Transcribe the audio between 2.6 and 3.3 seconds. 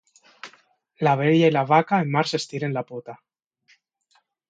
la pota.